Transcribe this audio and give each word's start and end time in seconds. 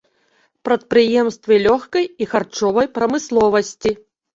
Прадпрыемствы 0.67 1.53
лёгкай 1.67 2.11
і 2.21 2.31
харчовай 2.35 2.95
прамысловасці. 3.01 3.99